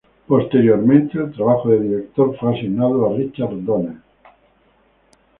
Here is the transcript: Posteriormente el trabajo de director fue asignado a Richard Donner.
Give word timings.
Posteriormente 0.25 1.19
el 1.19 1.31
trabajo 1.31 1.69
de 1.69 1.79
director 1.79 2.35
fue 2.39 2.57
asignado 2.57 3.05
a 3.05 3.15
Richard 3.17 3.51
Donner. 3.63 3.97